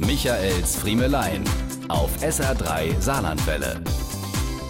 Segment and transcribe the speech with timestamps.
[0.00, 1.42] Michaels Friemelein
[1.88, 3.82] auf SR3 Saarlandwelle.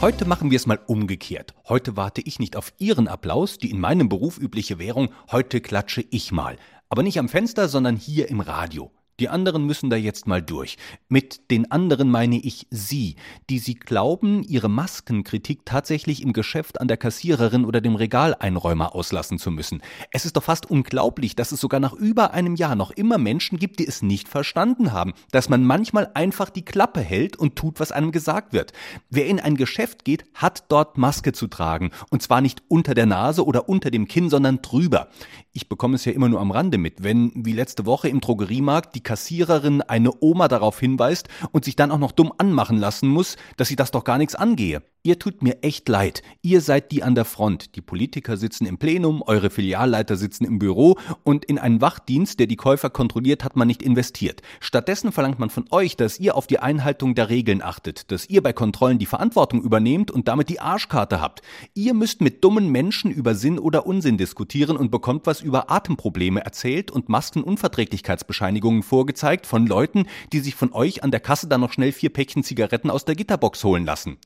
[0.00, 1.54] Heute machen wir es mal umgekehrt.
[1.68, 5.10] Heute warte ich nicht auf Ihren Applaus, die in meinem Beruf übliche Währung.
[5.30, 6.56] Heute klatsche ich mal.
[6.88, 8.90] Aber nicht am Fenster, sondern hier im Radio.
[9.20, 10.76] Die anderen müssen da jetzt mal durch.
[11.08, 13.16] Mit den anderen meine ich Sie,
[13.50, 19.38] die Sie glauben, Ihre Maskenkritik tatsächlich im Geschäft an der Kassiererin oder dem Regaleinräumer auslassen
[19.38, 19.82] zu müssen.
[20.12, 23.58] Es ist doch fast unglaublich, dass es sogar nach über einem Jahr noch immer Menschen
[23.58, 27.80] gibt, die es nicht verstanden haben, dass man manchmal einfach die Klappe hält und tut,
[27.80, 28.72] was einem gesagt wird.
[29.10, 31.90] Wer in ein Geschäft geht, hat dort Maske zu tragen.
[32.10, 35.08] Und zwar nicht unter der Nase oder unter dem Kinn, sondern drüber.
[35.52, 38.94] Ich bekomme es ja immer nur am Rande mit, wenn, wie letzte Woche im Drogeriemarkt,
[38.94, 43.36] die Kassiererin eine Oma darauf hinweist und sich dann auch noch dumm anmachen lassen muss,
[43.56, 44.82] dass sie das doch gar nichts angehe.
[45.04, 46.22] Ihr tut mir echt leid.
[46.42, 47.76] Ihr seid die an der Front.
[47.76, 52.48] Die Politiker sitzen im Plenum, eure Filialleiter sitzen im Büro und in einen Wachdienst, der
[52.48, 54.42] die Käufer kontrolliert, hat man nicht investiert.
[54.58, 58.42] Stattdessen verlangt man von euch, dass ihr auf die Einhaltung der Regeln achtet, dass ihr
[58.42, 61.42] bei Kontrollen die Verantwortung übernehmt und damit die Arschkarte habt.
[61.74, 66.44] Ihr müsst mit dummen Menschen über Sinn oder Unsinn diskutieren und bekommt was über Atemprobleme
[66.44, 71.72] erzählt und Maskenunverträglichkeitsbescheinigungen vorgezeigt von Leuten, die sich von euch an der Kasse dann noch
[71.72, 74.18] schnell vier Päckchen Zigaretten aus der Gitterbox holen lassen.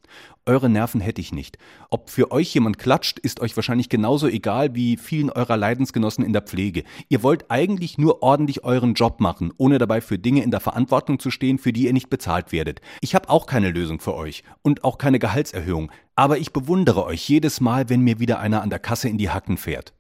[0.45, 1.59] Eure Nerven hätte ich nicht.
[1.91, 6.33] Ob für euch jemand klatscht, ist euch wahrscheinlich genauso egal wie vielen eurer Leidensgenossen in
[6.33, 6.85] der Pflege.
[7.09, 11.19] Ihr wollt eigentlich nur ordentlich euren Job machen, ohne dabei für Dinge in der Verantwortung
[11.19, 12.81] zu stehen, für die ihr nicht bezahlt werdet.
[13.01, 17.29] Ich habe auch keine Lösung für euch und auch keine Gehaltserhöhung, aber ich bewundere euch
[17.29, 19.93] jedes Mal, wenn mir wieder einer an der Kasse in die Hacken fährt.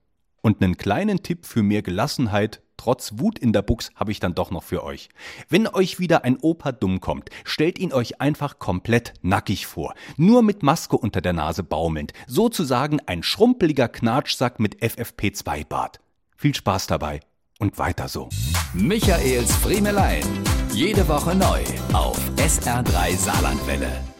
[0.42, 4.34] Und einen kleinen Tipp für mehr Gelassenheit trotz Wut in der Buchs habe ich dann
[4.34, 5.08] doch noch für euch.
[5.48, 9.94] Wenn euch wieder ein Opa dumm kommt, stellt ihn euch einfach komplett nackig vor.
[10.16, 12.12] Nur mit Maske unter der Nase baumelnd.
[12.27, 16.00] Sozusagen ein schrumpeliger Knatschsack mit FFP2-Bart.
[16.36, 17.20] Viel Spaß dabei
[17.60, 18.30] und weiter so.
[18.75, 20.25] Michaels Friemelein.
[20.72, 21.60] Jede Woche neu
[21.92, 24.11] auf SR3 Saarlandwelle.